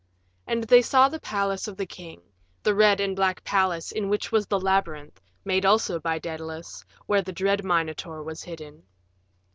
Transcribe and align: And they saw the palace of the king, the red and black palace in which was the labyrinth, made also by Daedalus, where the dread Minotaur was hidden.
And 0.47 0.63
they 0.63 0.81
saw 0.81 1.07
the 1.09 1.19
palace 1.19 1.67
of 1.67 1.77
the 1.77 1.85
king, 1.85 2.23
the 2.63 2.73
red 2.73 2.99
and 2.99 3.15
black 3.15 3.43
palace 3.43 3.91
in 3.91 4.09
which 4.09 4.31
was 4.31 4.47
the 4.47 4.59
labyrinth, 4.59 5.21
made 5.45 5.63
also 5.63 5.99
by 5.99 6.17
Daedalus, 6.17 6.83
where 7.05 7.21
the 7.21 7.31
dread 7.31 7.63
Minotaur 7.63 8.23
was 8.23 8.41
hidden. 8.41 8.81